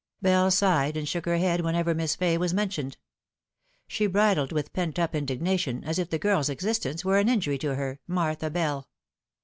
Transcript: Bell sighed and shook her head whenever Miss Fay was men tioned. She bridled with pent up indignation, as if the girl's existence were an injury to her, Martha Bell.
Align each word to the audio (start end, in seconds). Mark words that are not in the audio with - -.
Bell 0.19 0.49
sighed 0.49 0.97
and 0.97 1.07
shook 1.07 1.25
her 1.25 1.37
head 1.37 1.61
whenever 1.61 1.93
Miss 1.93 2.15
Fay 2.15 2.35
was 2.35 2.55
men 2.55 2.69
tioned. 2.69 2.95
She 3.87 4.07
bridled 4.07 4.51
with 4.51 4.73
pent 4.73 4.97
up 4.97 5.13
indignation, 5.13 5.83
as 5.83 5.99
if 5.99 6.09
the 6.09 6.17
girl's 6.17 6.49
existence 6.49 7.05
were 7.05 7.19
an 7.19 7.29
injury 7.29 7.59
to 7.59 7.75
her, 7.75 7.99
Martha 8.07 8.49
Bell. 8.49 8.87